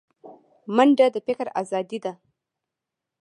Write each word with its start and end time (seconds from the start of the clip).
منډه 0.75 1.05
د 1.13 1.15
فکر 1.27 1.47
ازادي 1.61 1.99
ده 2.03 2.13